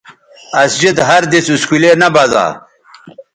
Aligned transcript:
اسجد 0.63 0.97
ہر 1.07 1.21
دِس 1.31 1.45
اسکولے 1.55 1.91
نہ 2.01 2.07
بزا 2.13 2.45